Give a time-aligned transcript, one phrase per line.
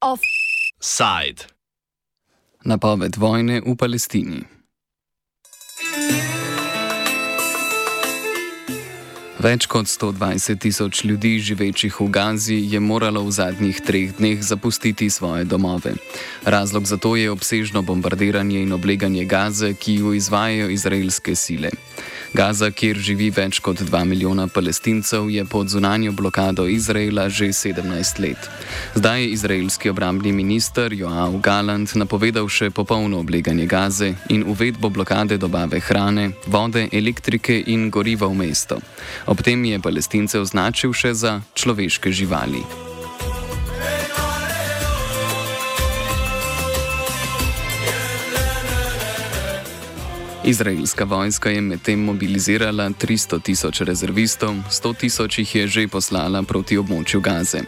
[0.00, 1.44] Offside.
[2.64, 4.55] Napoved vojne v Palestini.
[9.46, 15.06] Več kot 120 tisoč ljudi, živečih v Gazi, je moralo v zadnjih treh dneh zapustiti
[15.06, 15.94] svoje domove.
[16.42, 21.70] Razlog za to je obsežno bombardiranje in obleganje Gaze, ki jo izvajajo izraelske sile.
[22.36, 28.20] Gaza, kjer živi več kot 2 milijona palestincev, je pod zunanjo blokado Izraela že 17
[28.20, 28.50] let.
[28.94, 35.38] Zdaj je izraelski obrambni minister Joao Galant napovedal še popolno obleganje Gaze in uvedbo blokade
[35.38, 38.80] dobave hrane, vode, elektrike in goriva v mesto.
[39.26, 42.85] Ob tem je palestince označil še za človeške živali.
[50.46, 56.78] Izraelska vojska je medtem mobilizirala 300 tisoč rezervistov, 100 tisoč jih je že poslala proti
[56.78, 57.64] območju Gaze.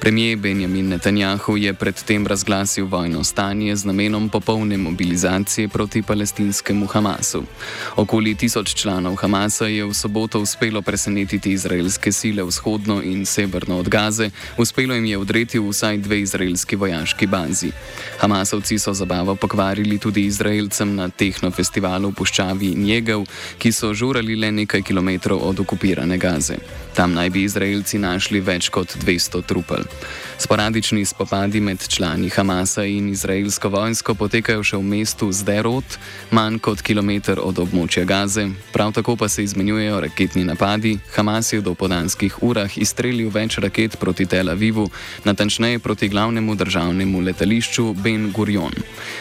[0.00, 7.42] Premijer Benjamin Netanjahu je predtem razglasil vojno stanje z namenom popolne mobilizacije proti palestinskemu Hamasu.
[7.96, 13.88] Okoli tisoč članov Hamasa je v soboto uspelo presenetiti izraelske sile vzhodno in severno od
[13.88, 17.72] Gaze, uspelo jim je odreti vsaj dve izraelski vojaški bazi.
[18.20, 23.26] Hamasovci so zabavo pokvarili tudi Izraelcem na tehnofestivalu puščavi Njegev,
[23.58, 26.60] ki so žurali le nekaj kilometrov od okupirane Gaze.
[26.94, 29.86] Tam naj bi Izraelci našli več kot 200 trupel.
[30.38, 35.96] Sporadični spopadi med člani Hamasa in izraelsko vojsko potekajo še v mestu Zderot,
[36.30, 40.98] manj kot kilometr od območja Gaze, prav tako pa se izmenjujejo raketni napadi.
[41.14, 44.88] Hamas je v dopodanskih urah izstrelil več raket proti Tel Avivu,
[45.24, 48.76] natančneje proti glavnemu državnemu letališču Ben Gurion.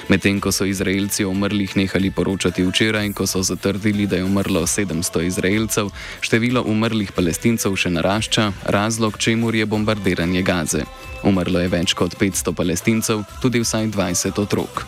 [0.10, 4.62] Medtem ko so Izraelci o umrlih nehali poročati včeraj, ko so zatrdili, da je umrlo
[4.62, 5.90] 700 Izraelcev,
[6.22, 10.84] število umrlih palestincev še narašča, razlog čemu je bombardiranje Gaze.
[11.24, 14.86] Umrlo je več kot 500 palestincev, tudi vsaj 20 otrok.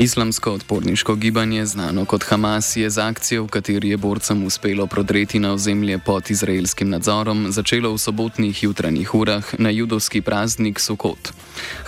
[0.00, 5.38] Islamsko odporniško gibanje, znano kot Hamas, je z akcijo, v kateri je borcem uspelo prodreti
[5.38, 11.32] na ozemlje pod izraelskim nadzorom, začelo v sobotnih jutranjih urah na judovski praznik Sukot.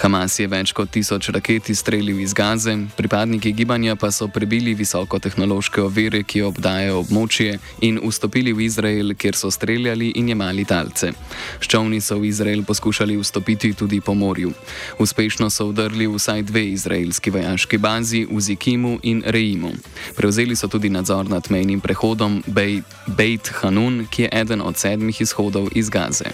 [0.02, 5.82] Hamas je več kot tisoč raket izstrelil iz Gaze, pripadniki gibanja pa so prebili visokotehnološke
[5.82, 11.12] ovire, ki obdajajo območje, in vstopili v Izrael, kjer so streljali in jemali talce.
[11.62, 14.52] Ščovni so v Izrael poskušali vstopiti tudi po morju.
[14.98, 18.26] Uspešno so vdrli vsaj dve izraelski vojaški bazi.
[18.30, 19.72] V Zikimu in Reimu.
[20.16, 25.68] Prevzeli so tudi nadzor nad mejnim prehodom Beit Hanun, ki je eden od sedmih izhodov
[25.74, 26.32] iz Gaze.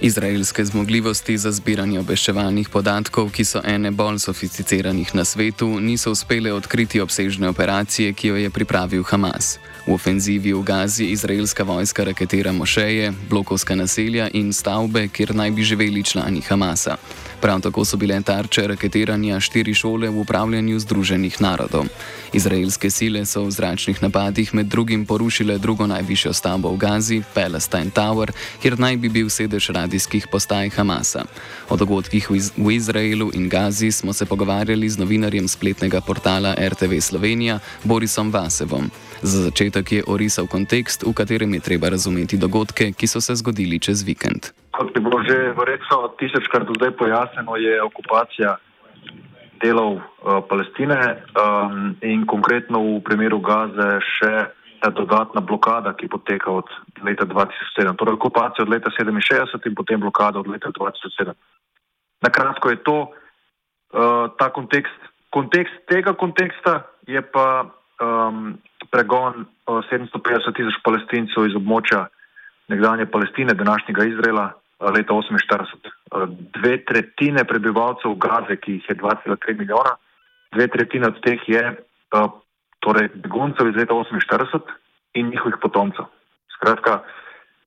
[0.00, 6.52] Izraelske zmogljivosti za zbiranje obveščevalnih podatkov, ki so ene bolj sofisticiranih na svetu, niso uspele
[6.54, 9.58] odkriti obsežne operacije, ki jo je pripravil Hamas.
[9.86, 15.62] V ofenzivi v Gazi izraelska vojska raketira mošeje, blokovska naselja in stavbe, kjer naj bi
[15.62, 16.96] živeli člani Hamasa.
[17.40, 21.86] Prav tako so bile tarče raketiranja štiri šole v upravljanju Združenih narodov.
[22.32, 27.90] Izraelske sile so v zračnih napadih med drugim porušile drugo najvišjo stavbo v Gazi, Palestine
[27.94, 28.32] Tower,
[28.62, 31.24] kjer naj bi bil sedež radijskih postaj Hamasa.
[31.68, 37.58] O dogodkih v Izraelu in Gazi smo se pogovarjali z novinarjem spletnega portala RTV Slovenija
[37.84, 38.90] Borisom Vasevom.
[39.22, 43.78] Za začetek je orisal kontekst, v katerem je treba razumeti dogodke, ki so se zgodili
[43.78, 48.56] čez vikend kot je bilo že verjetno tisočkrat do zdaj pojasneno, je okupacija
[49.58, 50.02] delov uh,
[50.46, 56.70] Palestine um, in konkretno v primeru Gaze še ta dodatna blokada, ki poteka od
[57.02, 57.98] leta 2007.
[57.98, 61.34] Torej okupacija od leta 67 in potem blokada od leta 2007.
[62.22, 64.94] Na kratko je to uh, ta kontekst.
[65.34, 67.66] Kontekst tega konteksta je pa
[67.98, 68.54] um,
[68.94, 72.06] pregon uh, 750 tisoč palestincev iz območja
[72.70, 75.90] nekdanje Palestine, današnjega Izraela, leta 1948.
[76.58, 79.96] Dve tretjine prebivalcev Gaze, ki jih je 2,3 milijona,
[80.54, 81.62] dve tretjine od teh je
[82.80, 84.60] torej beguncev iz leta 1948
[85.14, 86.04] in njihovih potomcev.
[86.54, 87.02] Skratka,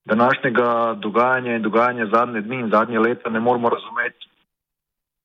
[0.06, 4.28] današnjega dogajanja in dogajanja zadnje dni in zadnje leta ne moramo razumeti,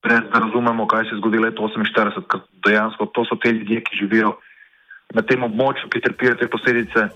[0.03, 3.81] brez da razumemo, kaj se je zgodilo leta 1948, ker dejansko to so te ljudje,
[3.85, 4.37] ki živijo
[5.15, 7.09] na tem območju, ki trpijo te posledice.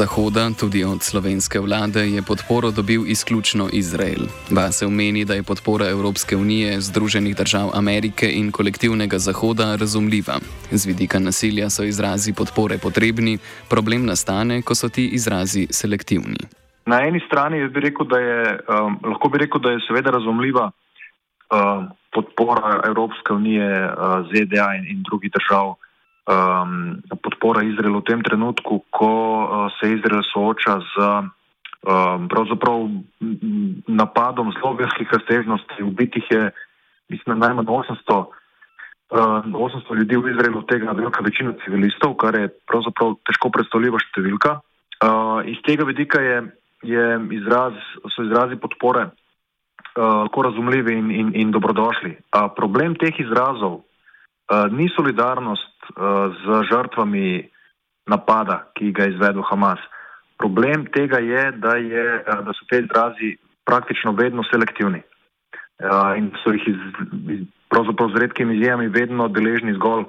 [0.00, 4.24] Zahoda, tudi od slovenske vlade, je podporo dobil izključno Izrael.
[4.50, 10.36] Vase omeni, da je podpora Evropske unije, Združenih držav Amerike in kolektivnega Zahoda razumljiva.
[10.70, 13.38] Z vidika nasilja so izrazi podpore potrebni,
[13.70, 16.48] problem nastane, ko so ti izrazi selektivni.
[16.86, 20.70] Na eni strani bi rekel, da je, um, lahko bi rekel, da je seveda razumljiva
[20.70, 25.74] um, podpora Evropske unije, uh, ZDA in, in drugih držav
[26.30, 30.94] um, podpora Izraelu v tem trenutku, ko uh, se Izrael sooča z
[31.82, 32.30] um,
[33.88, 35.82] napadom zelo velikih razsežnosti.
[35.82, 36.50] Ubitih je,
[37.08, 38.30] mislim, najmanj 800,
[39.10, 44.60] um, 800 ljudi v Izraelu, tega velika večina civilistov, kar je pravzaprav težko predstavljiva številka.
[45.00, 46.36] Uh, iz tega vidika je,
[46.84, 47.06] je
[47.40, 47.74] izraz,
[48.12, 49.10] so izrazi podpore
[49.96, 52.12] lahko uh, razumljivi in, in, in dobrodošli.
[52.30, 57.48] Uh, problem teh izrazov uh, ni solidarnost uh, z žrtvami
[58.10, 59.80] napada, ki ga je izvedel Hamas.
[60.40, 63.36] Problem tega je, da, je, uh, da so te izrazi
[63.68, 65.02] praktično vedno selektivni
[65.84, 66.80] uh, in so jih iz,
[67.36, 70.04] iz, pravzaprav z redkimi izjemami vedno deležni zgolj,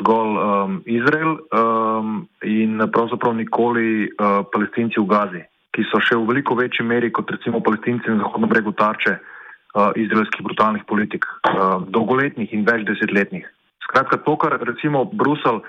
[0.00, 5.42] zgolj um, Izrael um, in pravzaprav nikoli uh, palestinci v Gazi,
[5.74, 9.90] ki so še v veliko večji meri kot recimo palestinci na Zahodnem bregu tarče uh,
[9.96, 13.48] izraelskih brutalnih politik, uh, dolgoletnih in več desetletnih.
[13.90, 15.60] Skratka, to, kar recimo Brusel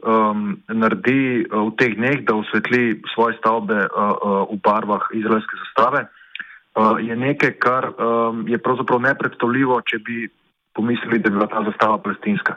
[0.00, 5.60] um, naredi uh, v teh dneh, da osvetli svoje stavbe uh, uh, v barvah izraelske
[5.60, 10.24] zastave, uh, je nekaj, kar um, je pravzaprav nepredstavljivo, če bi
[10.72, 12.56] pomislili, da bi bila ta zastava palestinska.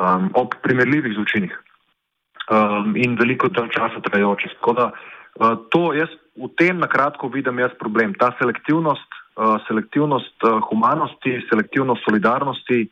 [0.00, 4.56] Um, ob primerljivih zločinih um, in veliko časa trajajoče.
[4.64, 8.16] Uh, to jaz v tem na kratko vidim jaz problem.
[8.16, 12.88] Ta selektivnost, uh, selektivnost uh, humanosti, selektivnost solidarnosti,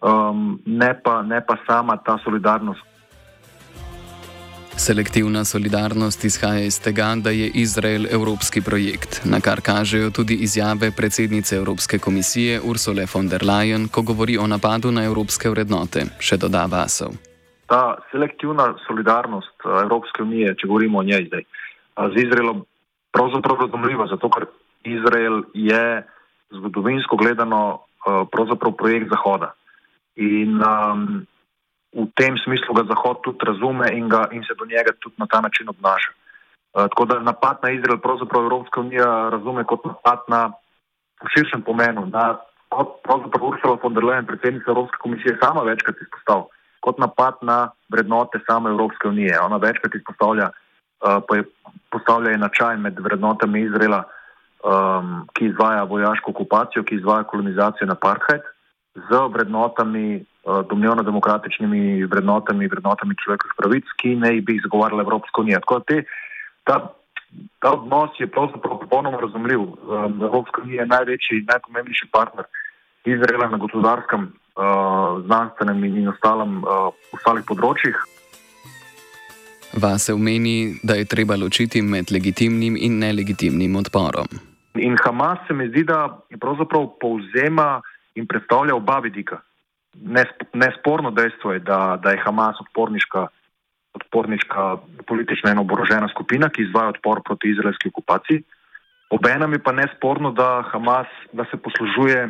[0.00, 2.90] um, ne, pa, ne pa sama ta solidarnost.
[4.80, 10.90] Selektivna solidarnost izhaja iz tega, da je Izrael evropski projekt, na kar kažejo tudi izjave
[10.96, 16.36] predsednice Evropske komisije Ursule von der Leyen, ko govori o napadu na evropske vrednote, še
[16.36, 17.12] doda Vasov.
[17.68, 22.64] Ta selektivna solidarnost uh, Evropske unije, če govorimo o njej zdaj, uh, z Izraelom,
[23.12, 24.48] pravzaprav razumljiva, zato ker
[24.84, 25.84] Izrael je
[26.56, 29.52] zgodovinsko gledano uh, projekt Zahoda.
[30.16, 31.26] In um,
[31.94, 35.26] v tem smislu ga Zahod tudi razume in, ga, in se do njega tudi na
[35.26, 36.12] ta način obnaša.
[36.74, 40.52] Uh, tako da napad na Izrael pravzaprav Evropska unija razume kot napad na
[41.20, 45.96] v širšem pomenu, na, kot pravzaprav Ursula von der Leyen, predsednica Evropske komisije, sama večkrat
[46.00, 46.46] izpostavlja,
[46.80, 49.40] kot napad na vrednote same Evropske unije.
[49.40, 50.50] Ona večkrat izpostavlja,
[51.02, 51.42] uh,
[51.90, 54.04] postavlja enačaj med vrednotami Izraela,
[54.62, 58.46] um, ki izvaja vojaško okupacijo, ki izvaja kolonizacijo na Parkhead
[58.94, 60.24] z vrednotami, eh,
[60.68, 65.60] domnevno demokratičnimi vrednotami, vrednotami človekovih pravic, ki naj bi jih zagovarjala Evropska unija.
[65.60, 66.02] Tako da te,
[66.64, 66.76] ta,
[67.58, 69.60] ta odnos je pravzaprav popolnoma razumljiv.
[69.60, 72.44] Eh, Evropska unija je največji, najpomembnejši partner
[73.04, 74.62] Izraela na gospodarskem, eh,
[75.26, 76.64] znanstvenem in ostalem,
[77.12, 77.96] ostalih področjih.
[79.70, 84.26] Vase umeni, da je treba ločiti med legitimnim in nelegitimnim odporom.
[84.74, 87.80] In Hamas se mi zdi, da pravzaprav povzema
[88.14, 89.40] in predstavlja oba vidika.
[90.52, 93.26] Nesporno dejstvo je, da, da je Hamas odporniška,
[93.94, 94.76] odporniška
[95.06, 98.42] politična in oborožena skupina, ki izvaja odpor proti izraelski okupaciji.
[99.10, 102.28] Obenem je pa nesporno, da Hamas da se poslužuje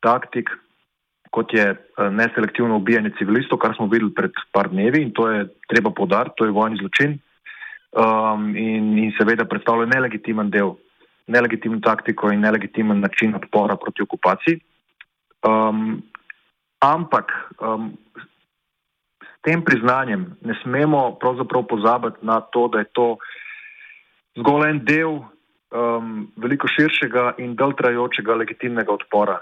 [0.00, 0.50] taktik,
[1.30, 5.48] kot je eh, neselektivno ubijanje civilistov, kar smo videli pred par dnevi in to je
[5.68, 7.18] treba podariti, to je vojni zločin.
[7.88, 10.74] Um, in, in seveda predstavlja nelegitimen del,
[11.26, 14.60] nelegitimno taktiko in nelegitimen način odpora proti okupaciji.
[15.46, 16.02] Um,
[16.82, 17.30] ampak
[17.62, 17.94] um,
[19.22, 23.08] s tem priznanjem ne smemo pravzaprav pozabiti na to, da je to
[24.38, 25.22] zgolj en del
[25.70, 29.38] um, veliko širšega in dalj trajajočega legitimnega odpora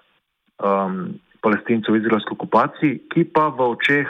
[0.61, 4.09] um, palestincev v izraelski okupaciji, ki pa v očeh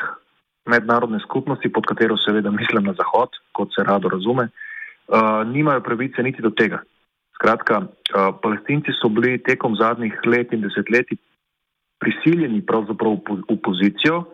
[0.66, 6.23] mednarodne skupnosti, pod katero seveda mislim na Zahod, kot se rado razume, uh, nimajo pravice
[6.23, 6.83] niti do tega.
[7.38, 11.19] Skratka, uh, palestinci so bili tekom zadnjih let in desetletij
[11.98, 13.18] prisiljeni pravzaprav
[13.50, 14.24] v pozicijo,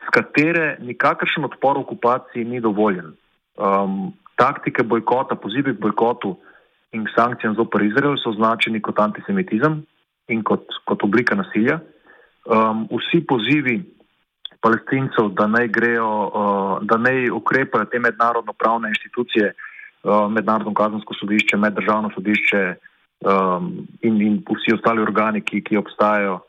[0.00, 3.12] s katere nikakršen odpor okupaciji ni dovoljen.
[3.56, 6.36] Um, taktike bojkota, pozivi k bojkotu
[6.92, 9.82] in sankcijam zoper Izrael so označeni kot antisemitizem
[10.28, 11.80] in kot, kot oblika nasilja.
[12.46, 13.82] Um, vsi pozivi
[14.60, 21.14] palestincev, da naj grejo, uh, da naj ukrepajo te mednarodno pravne inštitucije, uh, mednarodno kazansko
[21.20, 22.62] sodišče, meddržavno sodišče
[23.20, 26.40] um, in, in vsi ostali organi, ki, ki obstajajo,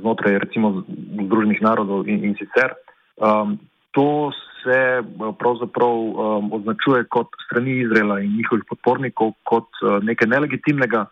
[0.00, 0.84] znotraj recimo
[1.16, 2.76] Združenih narodov in, in sicer.
[3.16, 3.56] Um,
[3.96, 4.30] to
[4.62, 5.02] se
[5.38, 11.06] pravzaprav um, označuje kot strani Izraela in njihovih podpornikov kot uh, nekaj nelegitimnega,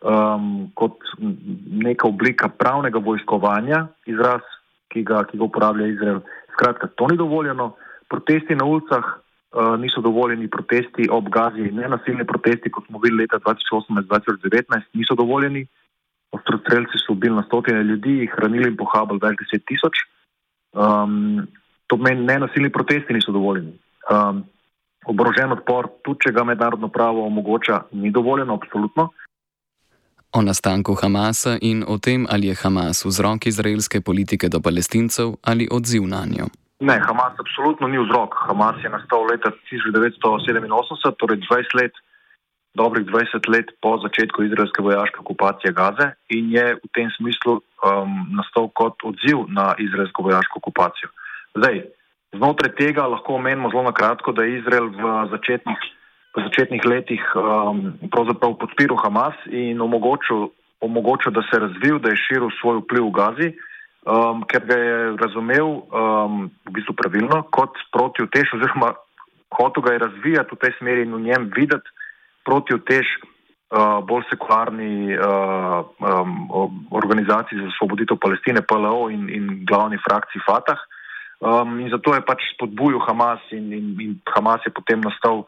[0.00, 0.98] um, kot
[1.86, 4.44] neka oblika pravnega vojskovanja, izraz,
[4.92, 6.20] ki ga, ki ga uporablja Izrael.
[6.52, 7.72] Skratka, to ni dovoljeno.
[8.10, 13.22] Protesti na ulicah uh, niso dovoljeni, protesti ob Gazi, ne nasilni protesti, kot smo videli
[13.22, 15.66] leta 2018-2019, niso dovoljeni.
[16.30, 20.04] Ostrostrelci so ubili na stotine ljudi, hranili in pohabili več deset tisoč.
[20.72, 21.46] Um,
[21.90, 23.72] to pomeni, ne nasilni protesti niso dovoljeni.
[24.10, 24.44] Um,
[25.10, 29.10] oborožen odpor, tudi če ga mednarodno pravo omogoča, ni dovoljeno, absolutno.
[30.30, 35.66] O nastanku Hamasa in o tem, ali je Hamas vzrok izraelske politike do palestincev ali
[35.70, 36.46] odziv na njo.
[36.80, 38.36] Ne, Hamas absolutno ni vzrok.
[38.46, 41.98] Hamas je nastal leta 1987, torej 20 let,
[42.74, 48.26] dobrih 20 let po začetku izraelske vojaške okupacije Gaze in je v tem smislu um,
[48.36, 51.08] nastal kot odziv na izraelsko vojaško okupacijo.
[51.54, 51.82] Zdaj,
[52.32, 55.80] znotraj tega lahko omenimo zelo na kratko, da je Izrael v začetnih
[56.30, 62.22] v začetnih letih um, podpiral Hamas in omogočil, omogočil, da se je razvil, da je
[62.22, 63.48] širil svoj vpliv v Gazi,
[64.06, 68.94] um, ker ga je razumel um, v bistvu pravilno kot protivtež oziroma
[69.50, 71.90] hotel ga je razvijati v tej smeri in v njem videti
[72.44, 76.50] protivtež uh, bolj sekularni uh, um,
[76.90, 80.78] organizaciji za svoboditev Palestine, PLO in, in glavni frakciji Fatah.
[81.40, 85.46] Um, in zato je pač spodbujal Hamas in, in, in Hamas je potem nastal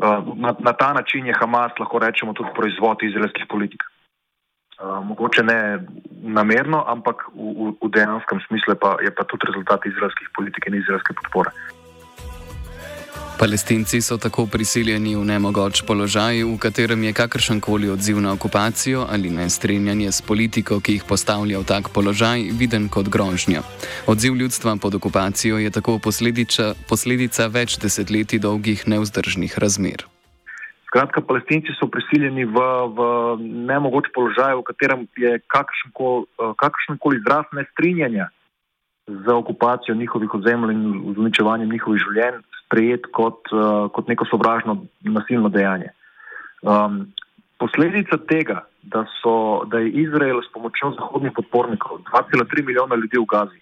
[0.00, 3.82] Eh, na, na ta način je Hamas, lahko rečemo, tudi proizvod izraelskih politik.
[4.80, 5.86] Uh, mogoče ne
[6.22, 10.78] namerno, ampak v, v, v dejanskem smislu pa, je pa tudi rezultat izraelskih politik in
[10.78, 11.52] izraelske podpore.
[13.40, 19.06] Palestinci so tako prisiljeni v nemogoč položaj, v katerem je kakršen koli odziv na okupacijo
[19.08, 23.64] ali nestrinjanje s politiko, ki jih postavlja v tak položaj, viden kot grožnja.
[24.04, 30.04] Odziv ljudstva pod okupacijo je tako posledica, posledica več desetletij dolgih neuzdržnih razmer.
[30.92, 32.60] Skratka, palestinci so prisiljeni v,
[32.92, 33.00] v
[33.72, 38.28] nemogoč položaj, v katerem je kakršen koli izraz nestrinjanja
[39.08, 45.50] za okupacijo njihovih ozemelj in uničevanjem njihovih življenj sprejet kot, uh, kot neko sovražno nasilno
[45.50, 45.90] dejanje.
[46.62, 47.10] Um,
[47.58, 53.26] posledica tega, da, so, da je Izrael s pomočjo zahodnih podpornikov 2,3 milijona ljudi v
[53.26, 53.60] Gazi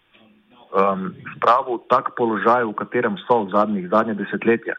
[0.73, 4.77] um, spravil v tak položaj, v katerem so v zadnjih zadnje desetletja,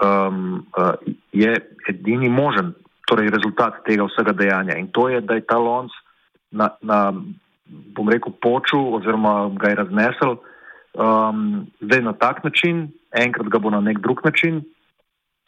[0.00, 0.96] um, uh,
[1.32, 1.52] je
[1.88, 2.72] edini možen
[3.08, 4.76] torej rezultat tega vsega dejanja.
[4.76, 5.92] In to je, da je ta lonc
[6.52, 7.12] na, na
[7.68, 10.36] bom rekel, počul oziroma ga je raznesel
[10.96, 14.62] um, zdaj na tak način, enkrat ga bo na nek drug način,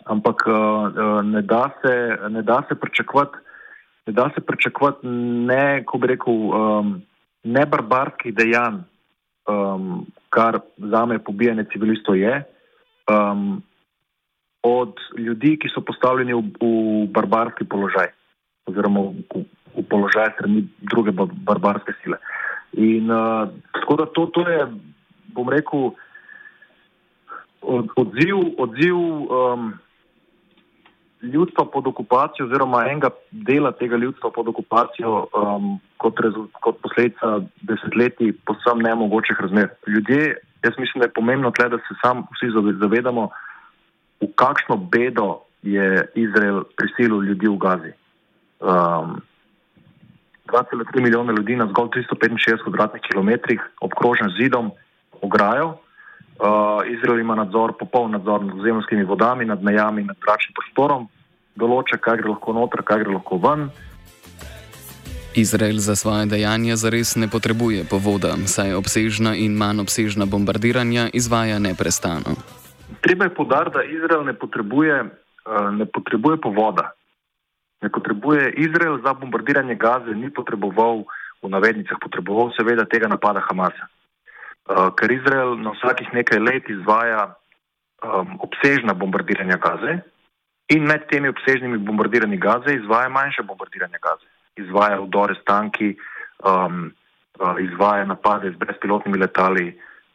[0.04, 1.94] ampak uh, uh ne da se,
[2.28, 3.36] ne da se pričakovati,
[4.06, 5.06] ne da se pričakovati
[5.46, 7.02] ne, ko bi rekel, um,
[7.44, 8.82] ne barbarskih dejanj,
[9.48, 12.42] um, kar za me pobijanje civilistov je,
[13.10, 13.62] um,
[14.62, 18.12] od ljudi, ki so postavljeni v, v barbarski položaj
[18.68, 19.44] oziroma v,
[19.76, 22.20] v položaj strani druge barbarske sile.
[22.76, 24.66] In uh, tako da to, to je,
[25.34, 25.90] bom rekel,
[27.62, 29.72] od, odziv, odziv um,
[31.22, 36.20] ljudstva pod okupacijo, oziroma enega dela tega ljudstva pod okupacijo, um, kot,
[36.60, 39.68] kot posledica desetletij posebno nemogočih razmer.
[39.86, 43.28] Ljudje, jaz mislim, da je pomembno tle, da se sam vsi zavedamo,
[44.20, 47.92] v kakšno bedo je Izrael prisilil ljudi v Gazi.
[48.60, 49.20] Um,
[50.52, 54.70] 2,3 milijona ljudi na zgolj 365 kvadratnih kilometrih, obkrožen zidom,
[55.22, 55.78] ograjo.
[56.40, 61.04] Uh, Izrael ima nadzor, popoln nadzor nad zemljskimi vodami, nad mejami, nad zračnim prostorom,
[61.60, 63.66] določa, kaj gre lahko noter, kaj gre lahko ven.
[65.36, 71.60] Izrael za svoje dejanja zares ne potrebuje povoda, saj obsežna in manj obsežna bombardiranja izvaja
[71.60, 72.34] neprestano.
[73.04, 76.88] Treba je podariti, da Izrael ne potrebuje, uh, ne potrebuje povoda.
[77.84, 81.04] Ne potrebuje Izrael za bombardiranje Gaze, ni potreboval,
[81.44, 83.92] v navednicah, potreboval seveda tega napada Hamasa.
[84.70, 87.24] Uh, ker Izrael na vsakih nekaj let izvaja
[88.06, 89.96] um, obsežna bombardiranja gaze
[90.70, 94.28] in med temi obsežnimi bombardiranji gaze izvaja manjše bombardiranje gaze.
[94.62, 95.96] Izvaja vdore s tanki,
[96.46, 96.92] um,
[97.60, 99.66] izvaja napade z brezpilotnimi letali,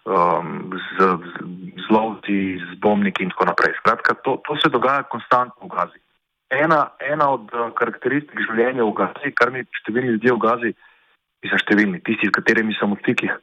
[0.06, 1.44] um, z, z,
[1.84, 3.74] z lovci, z bombniki in tako naprej.
[3.80, 6.00] Skratka, to, to se dogaja konstantno v gazi.
[6.50, 10.72] Ena, ena od uh, karakteristik življenja v gazi, kar mi številni ljudje v gazi,
[11.44, 13.36] ki so številni, tisti, s katerimi sem v stikih,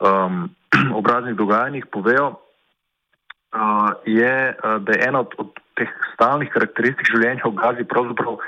[0.00, 0.48] um,
[1.00, 7.48] obraznih dogajanjih povejo, uh, je, uh, da je ena od, od teh stalnih karakteristik življenja
[7.50, 8.38] v Gazi pravzaprav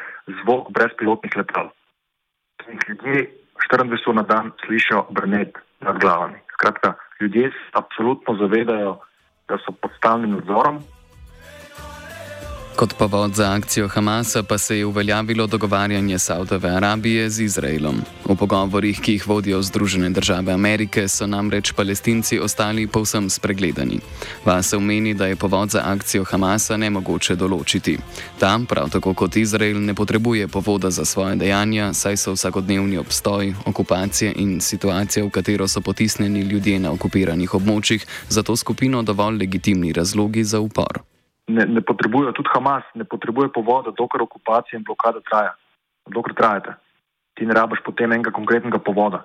[0.43, 1.71] zvok brezpilotnih letal.
[2.89, 3.31] Ljudje
[3.71, 6.39] 24 ur na dan slišijo brnet nad glavami.
[6.55, 8.99] Skratka, ljudje se absolutno zavedajo
[9.49, 10.83] da so pod stalnim nadzorom.
[12.77, 17.97] Kot povod za akcijo Hamasa pa se je uveljavilo dogovarjanje Saudove Arabije z Izraelom.
[18.29, 24.01] V pogovorih, ki jih vodijo Združene države Amerike, so namreč palestinci ostali povsem spregledani.
[24.45, 27.97] Vase omeni, da je povod za akcijo Hamasa nemogoče določiti.
[28.39, 33.55] Tam, prav tako kot Izrael, ne potrebuje povoda za svoje dejanja, saj so vsakodnevni obstoj,
[33.65, 39.39] okupacije in situacija, v katero so potisnjeni ljudje na okupiranih območjih, za to skupino dovolj
[39.39, 41.06] legitimni razlogi za upor
[41.49, 45.55] ne, ne potrebujejo, tudi Hamas ne potrebuje povoda, dokler okupacija in blokada traja.
[46.11, 46.77] Dokler trajate,
[47.35, 49.25] ti ne rabiš potem enega konkretnega povoda,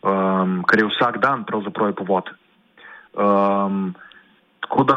[0.00, 2.30] um, ker je vsak dan pravzaprav povod.
[3.16, 3.94] Um,
[4.64, 4.96] tako da,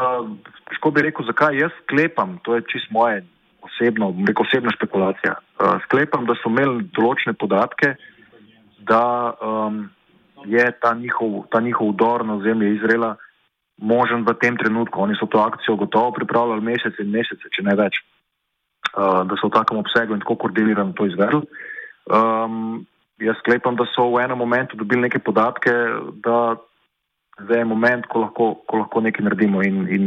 [0.70, 3.22] težko bi rekel, zakaj jaz sklepam, to je čist moje
[3.64, 5.36] osebno, rekel osebna špekulacija.
[5.60, 7.94] Uh, sklepam, da so imeli določene podatke,
[8.88, 9.04] da
[9.44, 9.84] um,
[10.48, 13.16] je ta njihov, ta njihov udor na ozemlje Izraela
[13.80, 15.00] možen v tem trenutku.
[15.00, 18.00] Oni so to akcijo gotovo pripravljali mesece in mesece, če ne več,
[18.94, 21.42] uh, da so v takem obsegu in tako koordinirano to izvedli.
[22.10, 22.84] Um,
[23.20, 25.72] jaz sklepam, da so v enem momentu dobili neke podatke,
[26.24, 26.60] da
[27.40, 29.64] zdaj je moment, ko lahko, ko lahko nekaj naredimo.
[29.64, 30.04] In, in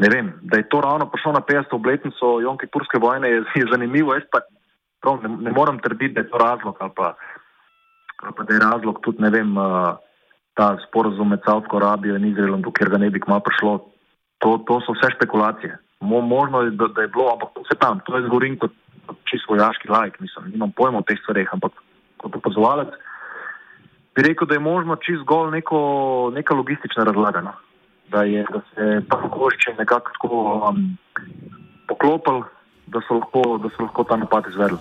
[0.00, 1.72] ne vem, da je to ravno prišlo na 50.
[1.72, 4.16] obletnico Jonke Purske vojne, je, je zanimivo.
[4.16, 4.44] Jaz pa
[5.00, 7.14] prav, ne, ne morem trditi, da je to razlog ali pa,
[8.22, 9.56] ali pa da je razlog tudi ne vem.
[9.56, 9.96] Uh,
[10.54, 13.72] ta sporozum med Saudsko Arabijo in Izraelom, dokler ga ne bi kmalo prišlo.
[14.42, 15.78] To, to so vse špekulacije.
[16.00, 18.72] Mo, možno je, da, da je bilo, ampak to se tam, to je zgorim kot,
[19.06, 21.72] kot čisto vojaški lajk, mislim, nimam pojma o teh stvareh, ampak
[22.20, 22.92] kot opazovalec
[24.14, 25.78] bi rekel, da je možno čisto zgolj neko,
[26.34, 27.40] neka logistična razlaga.
[27.40, 27.52] No.
[28.08, 30.36] Da, je, da se ta pokošče nekako tako
[30.68, 30.96] um,
[31.88, 32.42] poklopil,
[32.86, 34.78] da so lahko, da so lahko ta napad izvedli.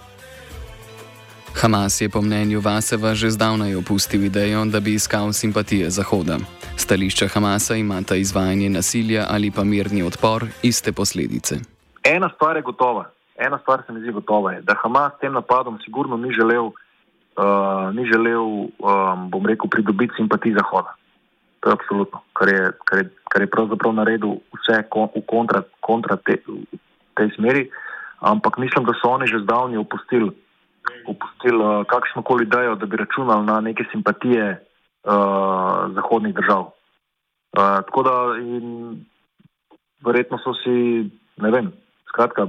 [1.61, 6.37] Hamas je po mnenju Vaseva že zdavnaj opustil idejo, da bi iskal simpatije Zahoda.
[6.77, 11.55] Stališča Hamasa imata izvajanje nasilja ali pa mirni odpor iste posledice.
[12.03, 13.05] Ena stvar je gotova,
[13.37, 17.95] ena stvar se mi zdi gotova, je, da Hamas tem napadom sigurno ni želel, uh,
[17.95, 20.95] ni želel um, bom rekel, pridobiti simpatij Zahoda.
[21.59, 25.61] To je absolutno, kar je, kar je, kar je pravzaprav naredil vse kon, v kontra,
[25.79, 26.41] kontra te,
[27.13, 27.69] tej smeri,
[28.19, 30.31] ampak mislim, da so oni že zdavnaj opustili
[31.07, 34.51] opustili uh, kakšno koli idejo, da bi računali na neke simpatije
[35.03, 36.61] uh, zahodnih držav.
[36.61, 36.71] Uh,
[37.85, 39.05] tako da in
[40.05, 41.71] verjetno so si, ne vem,
[42.09, 42.47] skratka,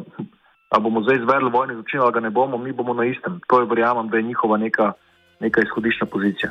[0.69, 3.41] ali bomo zdaj izvedli vojni zločin ali ga ne bomo, mi bomo na istem.
[3.49, 4.93] To je verjamem, da je njihova neka,
[5.41, 6.51] neka izhodiščna pozicija.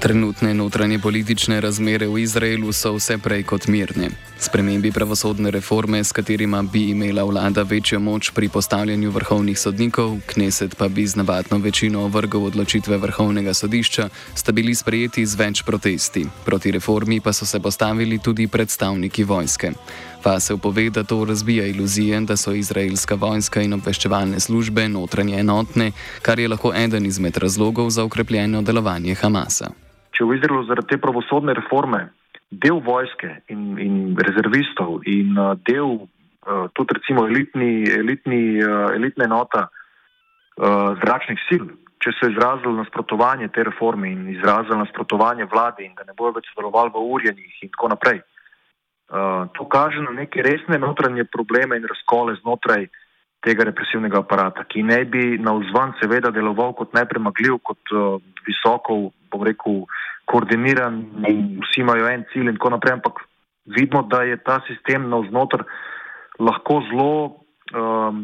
[0.00, 4.10] Trenutne notranje politične razmere v Izraelu so vse prej kot mirne.
[4.38, 10.76] Spremembi pravosodne reforme, s katerima bi imela vlada večjo moč pri postavljanju vrhovnih sodnikov, kneset
[10.76, 16.26] pa bi z navadno večino ovrgal odločitve vrhovnega sodišča, sta bili sprejeti z več protesti.
[16.44, 19.72] Proti reformi pa so se postavili tudi predstavniki vojske.
[20.26, 25.92] Vasev pove, da to razbija iluzije, da so izraelska vojska in obveščevalne službe notranje enotne,
[26.22, 29.70] kar je lahko eden izmed razlogov za ukrepljeno delovanje Hamasa
[30.16, 32.08] če v Izraelu zaradi te pravosodne reforme
[32.48, 39.28] del vojske in, in rezervistov in uh, del uh, tudi recimo elitni, elitni, uh, elitna
[39.28, 39.68] enota
[40.56, 41.64] zračnih sil,
[42.00, 46.46] če so izrazili nasprotovanje te reforme in izrazili nasprotovanje vladi in da ne bojo več
[46.54, 48.22] sodelovali v urjenjih in tako naprej.
[49.06, 52.88] Uh, to kaže na neke resne notranje probleme in razkole znotraj
[53.46, 59.12] tega represivnega aparata, ki ne bi na vzven seveda deloval kot nepremagljiv, kot uh, visoko,
[59.30, 63.22] bom rekel, uh, koordiniran in vsi imajo en cilj in tako naprej, ampak
[63.76, 65.62] vidimo, da je ta sistem navznoter
[66.38, 67.12] lahko zelo,
[67.72, 68.22] um,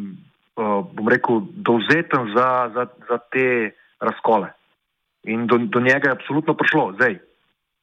[0.59, 3.47] uh, bom rekel, dovzeten za, za, za te
[4.01, 4.51] razkole.
[5.31, 6.93] In do, do njega je absolutno prišlo.
[6.99, 7.19] Zdaj,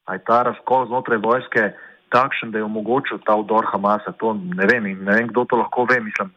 [0.09, 1.71] je ta razkol znotraj vojske
[2.09, 5.59] takšen, da je omogočil ta vdor Hamasa, to ne vem in ne vem, kdo to
[5.61, 6.31] lahko ve, mislim.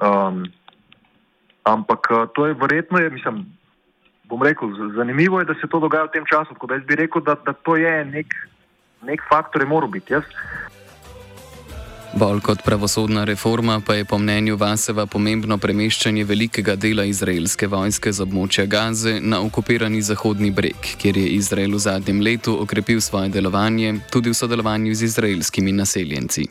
[0.00, 0.44] Um,
[1.64, 3.46] ampak uh, to je verjetno, je, mislim,
[4.24, 6.54] bom rekel, zanimivo je, da se to dogaja v tem času.
[6.54, 8.34] Tako da jaz bi rekel, da, da to je nek,
[9.02, 10.12] nek faktor, ki mora biti.
[10.12, 10.24] Jaz.
[12.10, 18.10] Bolj kot pravosodna reforma pa je po mnenju Vaseva pomembno premeščanje velikega dela izraelske vojske
[18.12, 23.30] z območja Gaze na okupirani Zahodni breg, kjer je Izrael v zadnjem letu okrepil svoje
[23.36, 26.48] delovanje tudi v sodelovanju z izraelskimi naseljenci.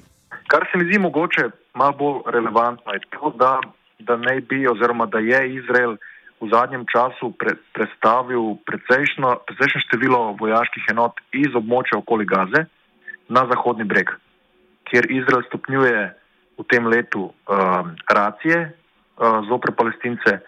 [0.48, 3.60] Kar se mi zdi mogoče malo bolj relevantno, je to, da,
[4.00, 5.98] da ne bi oziroma da je Izrael
[6.40, 12.64] v zadnjem času pre, predstavil precejšno, precejšno število vojaških enot iz območja okoli Gaze
[13.28, 14.16] na Zahodni breg,
[14.90, 16.14] kjer Izrael stopnjuje
[16.60, 20.40] v tem letu uh, racije uh, zopre palestince,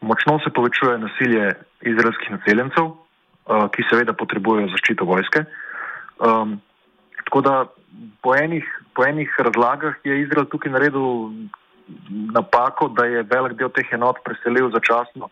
[0.00, 5.44] močno se povečuje nasilje izraelskih naseljencev, uh, ki seveda potrebujejo zaščito vojske.
[6.22, 6.60] Um,
[7.24, 7.54] tako da
[8.22, 8.64] po enih,
[8.94, 11.30] po enih razlagah je Izrael tukaj naredil
[12.32, 15.28] napako, da je velik del teh enot preselil začasno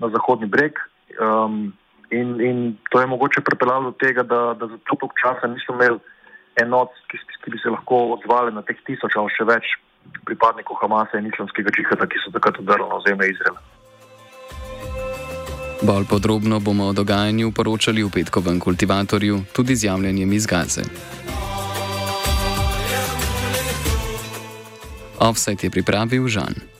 [0.00, 0.80] na zahodni breg.
[1.20, 1.72] Um,
[2.10, 2.58] in, in
[2.90, 6.00] to je mogoče pripeljalo do tega, da, da za toliko časa niso imeli
[6.62, 9.70] enot, ki, ki bi se lahko odzvali na teh tisoč ali še več
[10.28, 13.60] pripadnikov Hamasa in islamskega džihada, ki so takrat udarili na ozemlje Izraela.
[15.84, 20.84] Bolj podrobno bomo o dogajanju poročali v petkovem kultivatorju, tudi z javljanjem iz Gaze.
[25.20, 26.73] Offset je pripravil Žan.